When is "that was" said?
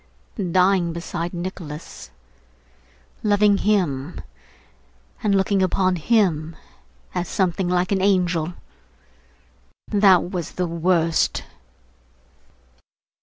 9.91-10.53